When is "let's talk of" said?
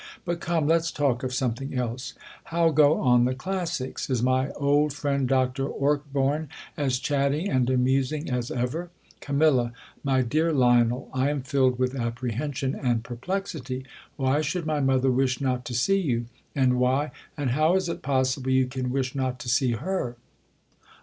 0.67-1.31